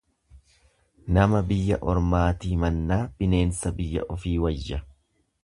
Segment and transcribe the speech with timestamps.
[1.17, 4.83] Nama biyya ormaatii mannaa bineensa biyya ofii wayya.